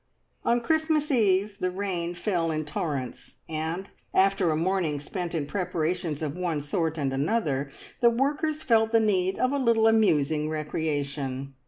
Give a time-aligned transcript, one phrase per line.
[0.43, 6.23] On Christmas Eve the rain fell in torrents, and, after a morning spent in preparations
[6.23, 11.53] of one sort and another, the workers felt the need of a little amusing recreation.